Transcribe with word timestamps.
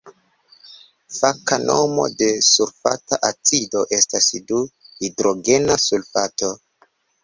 Faka 1.17 1.59
nomo 1.67 2.07
de 2.23 2.31
sulfata 2.49 3.21
acido 3.31 3.87
estas 4.01 4.33
du-hidrogena 4.51 5.83
sulfato. 5.89 6.57